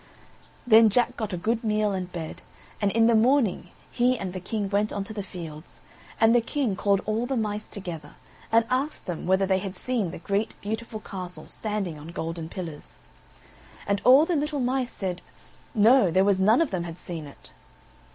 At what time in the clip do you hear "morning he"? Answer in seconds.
3.13-4.17